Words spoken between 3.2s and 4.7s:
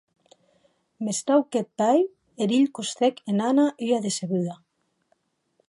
en Anna ua decebuda.